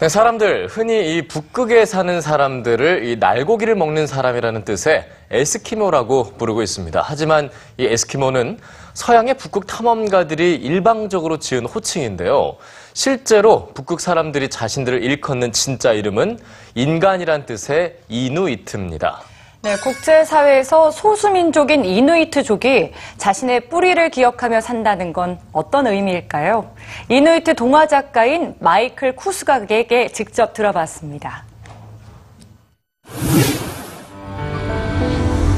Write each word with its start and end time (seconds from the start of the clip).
네, 0.00 0.08
사람들 0.08 0.68
흔히 0.68 1.18
이 1.18 1.28
북극에 1.28 1.84
사는 1.84 2.22
사람들을 2.22 3.04
이 3.04 3.16
날고기를 3.16 3.74
먹는 3.74 4.06
사람이라는 4.06 4.64
뜻의 4.64 5.06
에스키모라고 5.30 6.38
부르고 6.38 6.62
있습니다. 6.62 7.02
하지만 7.04 7.50
이 7.76 7.84
에스키모는 7.84 8.58
서양의 8.94 9.34
북극 9.34 9.66
탐험가들이 9.66 10.54
일방적으로 10.54 11.38
지은 11.38 11.66
호칭인데요. 11.66 12.56
실제로 12.94 13.72
북극 13.74 14.00
사람들이 14.00 14.48
자신들을 14.48 15.04
일컫는 15.04 15.52
진짜 15.52 15.92
이름은 15.92 16.38
인간이란 16.76 17.44
뜻의 17.44 17.98
이누이트입니다. 18.08 19.20
네, 19.62 19.76
국제사회에서 19.76 20.90
소수민족인 20.90 21.84
이누이트족이 21.84 22.92
자신의 23.18 23.68
뿌리를 23.68 24.08
기억하며 24.08 24.62
산다는 24.62 25.12
건 25.12 25.38
어떤 25.52 25.86
의미일까요? 25.86 26.74
이누이트 27.10 27.54
동화 27.56 27.86
작가인 27.86 28.54
마이클 28.58 29.14
쿠스각에게 29.14 30.08
직접 30.12 30.54
들어봤습니다. 30.54 31.44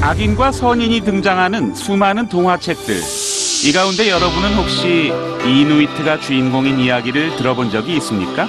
악인과 0.00 0.50
선인이 0.50 1.02
등장하는 1.02 1.76
수많은 1.76 2.28
동화책들. 2.28 2.96
이 3.64 3.72
가운데 3.72 4.10
여러분은 4.10 4.54
혹시 4.56 5.12
이누이트가 5.46 6.18
주인공인 6.18 6.80
이야기를 6.80 7.36
들어본 7.36 7.70
적이 7.70 7.98
있습니까? 7.98 8.48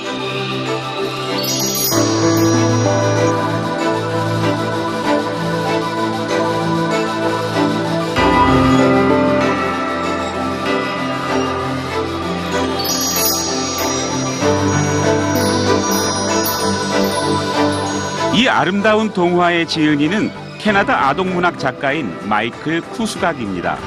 이 18.33 18.47
아름다운 18.47 19.13
동화의 19.13 19.67
지은이는 19.67 20.31
캐나다 20.57 21.07
아동문학 21.07 21.59
작가인 21.59 22.11
마이클 22.27 22.81
쿠수각입니다. 22.81 23.77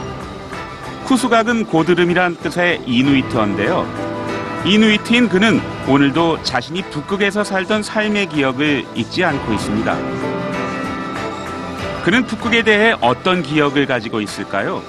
쿠수각은 1.04 1.66
고드름이란 1.66 2.36
뜻의 2.36 2.82
이누이트어인데요. 2.86 3.84
이누이트인 4.64 5.28
그는 5.28 5.60
오늘도 5.88 6.44
자신이 6.44 6.82
북극에서 6.90 7.42
살던 7.42 7.82
삶의 7.82 8.28
기억을 8.28 8.84
잊지 8.94 9.24
않고 9.24 9.52
있습니다. 9.52 9.96
그는 12.04 12.24
북극에 12.24 12.62
대해 12.62 12.94
어떤 13.00 13.42
기억을 13.42 13.86
가지고 13.86 14.20
있을까요? 14.20 14.80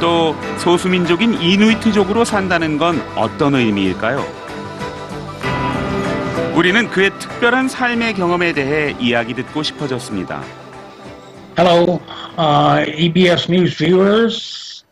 또 0.00 0.34
소수민족인 0.58 1.40
이누이트족으로 1.40 2.24
산다는 2.24 2.76
건 2.76 3.00
어떤 3.14 3.54
의미일까요? 3.54 4.39
우리는 6.59 6.87
그의 6.89 7.11
특별한 7.19 7.67
삶의 7.67 8.13
경험에 8.13 8.53
대해 8.53 8.95
이야기 8.99 9.33
듣고 9.33 9.61
싶어졌습니다. 9.61 10.41
Hello, 11.57 12.01
uh, 12.37 12.85
EBS 12.85 13.49
News 13.49 13.77
viewers. 13.77 14.83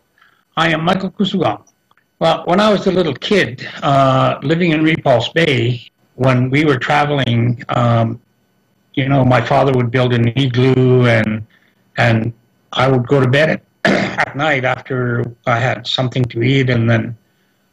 I 0.55 0.69
am 0.69 0.81
Michael 0.81 1.11
Kusuga. 1.11 1.61
Well, 2.19 2.43
when 2.45 2.59
I 2.59 2.71
was 2.71 2.87
a 2.87 2.91
little 2.91 3.15
kid 3.15 3.67
uh, 3.81 4.39
living 4.43 4.71
in 4.71 4.83
Repulse 4.83 5.29
Bay, 5.29 5.89
when 6.15 6.49
we 6.49 6.63
were 6.63 6.77
traveling, 6.77 7.61
um, 7.69 8.21
you 8.93 9.09
know, 9.09 9.25
my 9.25 9.41
father 9.41 9.73
would 9.73 9.91
build 9.91 10.13
an 10.13 10.27
igloo 10.37 11.05
and 11.07 11.45
and 11.97 12.33
I 12.71 12.87
would 12.87 13.07
go 13.07 13.19
to 13.19 13.27
bed 13.27 13.49
at, 13.49 13.61
at 14.27 14.35
night 14.35 14.63
after 14.63 15.23
I 15.45 15.59
had 15.59 15.85
something 15.87 16.23
to 16.25 16.43
eat, 16.43 16.69
and 16.69 16.89
then 16.89 17.17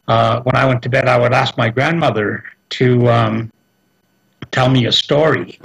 uh, 0.08 0.40
when 0.42 0.56
I 0.56 0.64
went 0.66 0.82
to 0.82 0.88
bed, 0.88 1.06
I 1.06 1.18
would 1.18 1.32
ask 1.32 1.56
my 1.56 1.68
grandmother 1.70 2.44
to 2.70 3.08
um, 3.08 3.52
tell 4.51 4.69
me 4.69 4.83
a 4.83 4.87
story. 4.87 5.57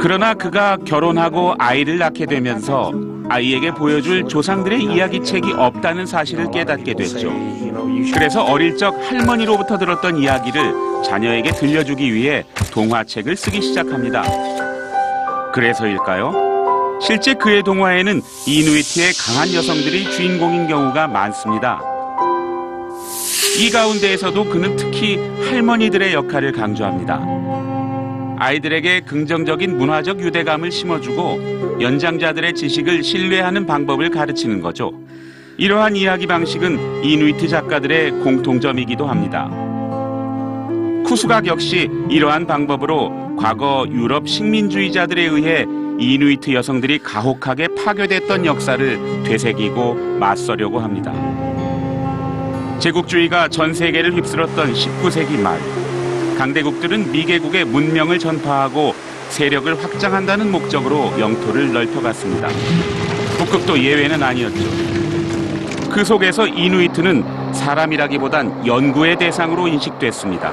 그러나 0.00 0.34
그가 0.34 0.76
결혼하고 0.84 1.54
아이를 1.58 1.98
낳게 1.98 2.26
되면서 2.26 2.92
아이에게 3.28 3.70
보여줄 3.72 4.28
조상들의 4.28 4.82
이야기책이 4.82 5.52
없다는 5.52 6.06
사실을 6.06 6.50
깨닫게 6.50 6.94
됐죠. 6.94 7.32
그래서 8.12 8.44
어릴 8.44 8.76
적 8.76 8.94
할머니로부터 9.08 9.78
들었던 9.78 10.18
이야기를 10.18 11.02
자녀에게 11.04 11.52
들려주기 11.52 12.12
위해 12.12 12.44
동화책을 12.72 13.36
쓰기 13.36 13.62
시작합니다. 13.62 14.24
그래서일까요? 15.52 16.98
실제 17.00 17.34
그의 17.34 17.62
동화에는 17.62 18.22
이누이트의 18.46 19.12
강한 19.14 19.52
여성들이 19.52 20.10
주인공인 20.12 20.68
경우가 20.68 21.08
많습니다. 21.08 21.80
이 23.58 23.70
가운데에서도 23.70 24.44
그는 24.44 24.76
특히 24.76 25.16
할머니들의 25.48 26.14
역할을 26.14 26.52
강조합니다. 26.52 27.41
아이들에게 28.42 29.02
긍정적인 29.02 29.78
문화적 29.78 30.20
유대감을 30.20 30.72
심어주고 30.72 31.78
연장자들의 31.80 32.54
지식을 32.54 33.04
신뢰하는 33.04 33.66
방법을 33.66 34.10
가르치는 34.10 34.60
거죠. 34.60 34.92
이러한 35.58 35.94
이야기 35.94 36.26
방식은 36.26 37.04
이누이트 37.04 37.46
작가들의 37.46 38.10
공통점이기도 38.10 39.06
합니다. 39.06 39.48
쿠수각 41.06 41.46
역시 41.46 41.88
이러한 42.10 42.48
방법으로 42.48 43.36
과거 43.36 43.86
유럽 43.88 44.28
식민주의자들에 44.28 45.22
의해 45.22 45.64
이누이트 46.00 46.52
여성들이 46.52 46.98
가혹하게 46.98 47.68
파괴됐던 47.76 48.44
역사를 48.44 49.22
되새기고 49.22 50.16
맞서려고 50.18 50.80
합니다. 50.80 51.12
제국주의가 52.80 53.46
전 53.46 53.72
세계를 53.72 54.16
휩쓸었던 54.16 54.72
19세기 54.72 55.38
말 55.40 55.60
강대국들은 56.42 57.12
미개국의 57.12 57.64
문명을 57.66 58.18
전파하고 58.18 58.96
세력을 59.28 59.80
확장한다는 59.80 60.50
목적으로 60.50 61.14
영토를 61.16 61.72
넓혀갔습니다. 61.72 62.48
북극도 63.38 63.78
예외는 63.78 64.20
아니었죠. 64.20 64.64
그 65.88 66.04
속에서 66.04 66.48
이누이트는 66.48 67.52
사람이라기보단 67.54 68.66
연구의 68.66 69.18
대상으로 69.18 69.68
인식됐습니다. 69.68 70.52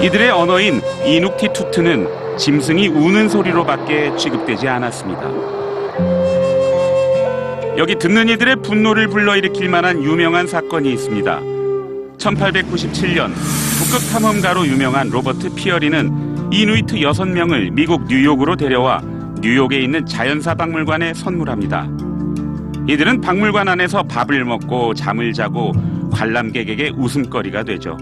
이들의 0.00 0.30
언어인 0.30 0.80
이눅티투트는 1.04 2.38
짐승이 2.38 2.88
우는 2.88 3.28
소리로밖에 3.28 4.16
취급되지 4.16 4.66
않았습니다. 4.66 5.30
여기 7.76 7.96
듣는 7.96 8.30
이들의 8.30 8.56
분노를 8.62 9.08
불러일으킬 9.08 9.68
만한 9.68 10.02
유명한 10.02 10.46
사건이 10.46 10.90
있습니다. 10.90 11.57
1897년 12.18 13.32
북극 13.78 14.12
탐험가로 14.12 14.66
유명한 14.66 15.08
로버트 15.08 15.54
피어리는 15.54 16.52
이누이트 16.52 16.96
6명을 16.96 17.72
미국 17.72 18.04
뉴욕으로 18.06 18.56
데려와 18.56 19.00
뉴욕에 19.40 19.78
있는 19.80 20.04
자연사 20.04 20.54
박물관에 20.54 21.14
선물합니다. 21.14 21.88
이들은 22.88 23.20
박물관 23.20 23.68
안에서 23.68 24.02
밥을 24.02 24.44
먹고 24.44 24.94
잠을 24.94 25.32
자고 25.32 25.72
관람객에게 26.10 26.92
웃음거리가 26.96 27.62
되죠. 27.62 27.96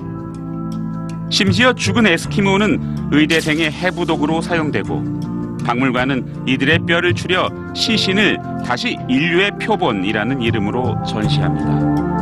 심지어 1.29 1.73
죽은 1.73 2.07
에스키모는 2.07 3.09
의대생의 3.11 3.73
해부독으로 3.73 4.41
사용되고 4.41 5.57
박물관은 5.65 6.45
이들의 6.47 6.81
뼈를 6.87 7.15
추려 7.15 7.51
시신을 7.75 8.39
다시 8.65 8.97
인류의 9.09 9.59
표본이라는 9.61 10.41
이름으로 10.41 11.03
전시합니다. 11.05 12.16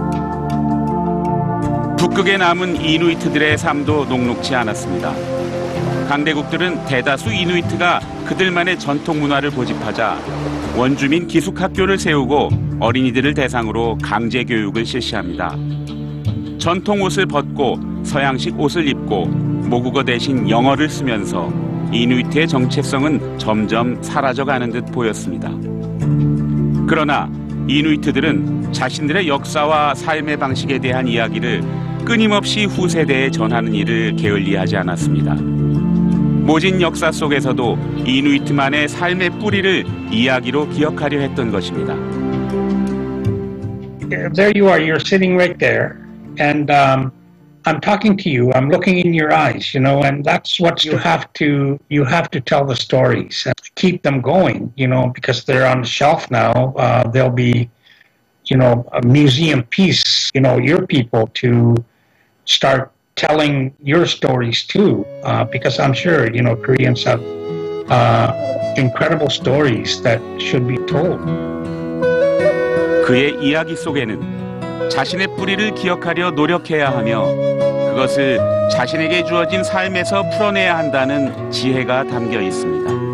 북극에 2.04 2.36
남은 2.36 2.82
이누이트들의 2.84 3.56
삶도 3.56 4.04
녹록지 4.04 4.54
않았습니다. 4.54 5.14
강대국들은 6.06 6.84
대다수 6.84 7.32
이누이트가 7.32 7.98
그들만의 8.26 8.78
전통 8.78 9.20
문화를 9.20 9.50
고집하자 9.50 10.18
원주민 10.76 11.26
기숙학교를 11.26 11.98
세우고 11.98 12.50
어린이들을 12.78 13.32
대상으로 13.32 13.96
강제 14.02 14.44
교육을 14.44 14.84
실시합니다. 14.84 15.56
전통 16.58 17.00
옷을 17.00 17.24
벗고 17.24 17.80
서양식 18.02 18.60
옷을 18.60 18.86
입고 18.86 19.24
모국어 19.24 20.04
대신 20.04 20.48
영어를 20.48 20.90
쓰면서 20.90 21.50
이누이트의 21.90 22.46
정체성은 22.46 23.38
점점 23.38 24.02
사라져가는 24.02 24.70
듯 24.70 24.84
보였습니다. 24.92 25.50
그러나 26.86 27.30
이누이트들은 27.66 28.74
자신들의 28.74 29.26
역사와 29.26 29.94
삶의 29.94 30.36
방식에 30.36 30.78
대한 30.78 31.08
이야기를 31.08 31.83
끊임없이 32.04 32.66
후세대에 32.66 33.30
전하는 33.30 33.74
일을 33.74 34.14
게을리하지 34.16 34.76
않았습니다. 34.76 35.34
모진 35.34 36.80
역사 36.82 37.10
속에서도 37.10 37.78
이누이트만의 38.04 38.88
삶의 38.88 39.30
뿌리를 39.40 39.86
이야기로 40.10 40.68
기억하려 40.68 41.18
했던 41.20 41.50
것입니다. 41.50 41.94
there 44.34 44.52
you 44.54 44.68
are 44.68 44.78
you're 44.78 45.00
sitting 45.00 45.34
right 45.36 45.58
there 45.58 46.06
and 46.38 46.70
um, 46.70 47.10
i'm 47.64 47.80
talking 47.80 48.16
to 48.16 48.30
you 48.30 48.52
i'm 48.52 48.68
looking 48.68 48.98
in 48.98 49.12
your 49.12 49.32
eyes 49.32 49.74
you 49.74 49.80
know 49.80 50.02
and 50.02 50.24
that's 50.24 50.60
what 50.60 50.84
you 50.84 50.96
have 50.96 51.32
to 51.32 51.78
you 51.88 52.04
have 52.04 52.30
to 52.30 52.40
tell 52.40 52.64
the 52.64 52.76
stories 52.76 53.42
and 53.46 53.54
keep 53.74 54.02
them 54.02 54.20
going 54.20 54.72
you 54.76 54.86
know 54.86 55.08
because 55.08 55.44
they're 55.44 55.66
on 55.66 55.80
the 55.80 55.86
shelf 55.86 56.30
now 56.30 56.74
uh, 56.76 57.02
they'll 57.10 57.30
be 57.30 57.68
you 58.44 58.56
know 58.56 58.86
a 58.92 59.02
museum 59.06 59.62
piece 59.64 60.30
you 60.34 60.40
know 60.40 60.58
your 60.58 60.86
people 60.86 61.26
to 61.34 61.74
start 62.44 62.90
telling 63.16 63.72
your 63.82 64.06
stories 64.06 64.64
too, 64.66 65.06
uh, 65.24 65.44
because 65.44 65.78
I'm 65.78 65.92
sure 65.94 66.32
you 66.32 66.42
know 66.42 66.56
Koreans 66.56 67.04
have 67.04 67.22
uh, 67.88 68.32
incredible 68.76 69.30
stories 69.30 70.02
that 70.02 70.20
should 70.38 70.66
be 70.66 70.76
told. 70.86 71.20
그의 73.06 73.36
이야기 73.42 73.76
속에는 73.76 74.88
자신의 74.90 75.36
뿌리를 75.36 75.74
기억하려 75.74 76.30
노력해야 76.30 76.90
하며 76.90 77.26
그것을 77.90 78.38
자신에게 78.72 79.24
주어진 79.24 79.62
삶에서 79.62 80.28
풀어내야 80.30 80.76
한다는 80.76 81.50
지혜가 81.50 82.04
담겨 82.04 82.40
있습니다. 82.40 83.13